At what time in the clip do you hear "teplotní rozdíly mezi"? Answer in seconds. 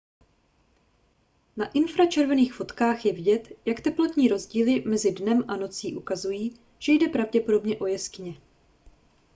3.81-5.11